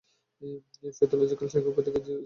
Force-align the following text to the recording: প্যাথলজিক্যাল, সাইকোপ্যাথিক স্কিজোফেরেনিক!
প্যাথলজিক্যাল, 0.97 1.47
সাইকোপ্যাথিক 1.49 1.93
স্কিজোফেরেনিক! 1.93 2.19